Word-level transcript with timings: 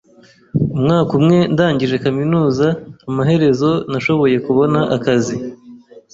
Umwaka 0.75 1.11
umwe 1.19 1.37
ndangije 1.53 1.95
kaminuza, 2.05 2.67
amaherezo 3.09 3.69
nashoboye 3.91 4.35
kubona 4.45 4.79
akazi. 4.95 5.35